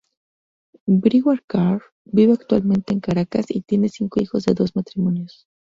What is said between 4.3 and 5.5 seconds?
de dos matrimonios.